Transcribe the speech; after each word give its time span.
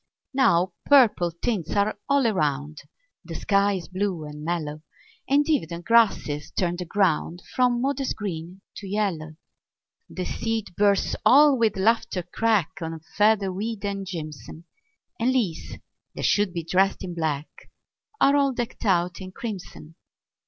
Now 0.33 0.73
purple 0.87 1.29
tints 1.31 1.75
are 1.75 1.95
all 2.09 2.25
around; 2.25 2.79
The 3.23 3.35
sky 3.35 3.73
is 3.73 3.87
blue 3.87 4.25
and 4.25 4.43
mellow; 4.43 4.81
And 5.29 5.47
e'en 5.47 5.67
the 5.69 5.79
grasses 5.79 6.49
turn 6.49 6.77
the 6.77 6.85
ground 6.87 7.43
From 7.53 7.79
modest 7.79 8.15
green 8.15 8.61
to 8.77 8.87
yellow. 8.87 9.35
The 10.09 10.25
seed 10.25 10.69
burrs 10.75 11.15
all 11.23 11.55
with 11.55 11.77
laughter 11.77 12.23
crack 12.23 12.71
On 12.81 12.99
featherweed 13.15 13.85
and 13.85 14.03
jimson; 14.07 14.63
And 15.19 15.31
leaves 15.33 15.75
that 16.15 16.25
should 16.25 16.51
be 16.51 16.63
dressed 16.63 17.03
in 17.03 17.13
black 17.13 17.47
Are 18.19 18.35
all 18.35 18.53
decked 18.53 18.85
out 18.85 19.21
in 19.21 19.31
crimson. 19.31 19.93